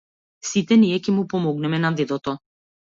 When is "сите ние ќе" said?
0.51-1.15